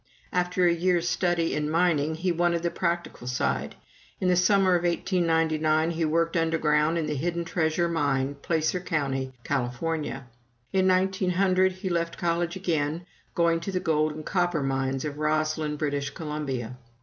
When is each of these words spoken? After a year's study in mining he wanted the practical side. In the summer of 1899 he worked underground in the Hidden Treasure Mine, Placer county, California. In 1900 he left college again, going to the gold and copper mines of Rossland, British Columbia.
After 0.33 0.65
a 0.65 0.73
year's 0.73 1.07
study 1.07 1.53
in 1.53 1.69
mining 1.69 2.15
he 2.15 2.31
wanted 2.31 2.63
the 2.63 2.71
practical 2.71 3.27
side. 3.27 3.75
In 4.19 4.29
the 4.29 4.35
summer 4.35 4.73
of 4.73 4.81
1899 4.83 5.91
he 5.91 6.05
worked 6.05 6.35
underground 6.35 6.97
in 6.97 7.05
the 7.05 7.13
Hidden 7.13 7.45
Treasure 7.45 7.87
Mine, 7.87 8.33
Placer 8.41 8.79
county, 8.79 9.31
California. 9.43 10.25
In 10.73 10.87
1900 10.87 11.71
he 11.73 11.89
left 11.89 12.17
college 12.17 12.55
again, 12.55 13.05
going 13.35 13.59
to 13.59 13.71
the 13.71 13.79
gold 13.79 14.13
and 14.15 14.25
copper 14.25 14.63
mines 14.63 15.05
of 15.05 15.19
Rossland, 15.19 15.77
British 15.77 16.09
Columbia. 16.09 16.77